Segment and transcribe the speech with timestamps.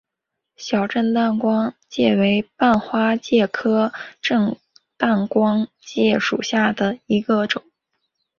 [0.55, 4.57] 小震旦光介为半花介科震
[4.97, 7.61] 旦光介属下的一个种。